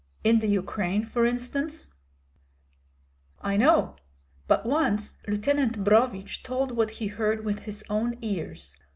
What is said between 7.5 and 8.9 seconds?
his own ears.